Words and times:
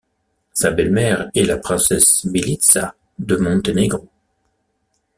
Sa 0.53 0.71
belle-mère 0.71 1.29
est 1.35 1.43
la 1.43 1.59
princesse 1.59 2.25
Militza 2.25 2.95
de 3.19 3.35
Monténégro. 3.35 4.09